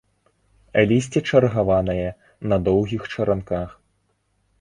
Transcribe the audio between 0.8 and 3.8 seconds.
Лісце чаргаванае, на доўгіх чаранках.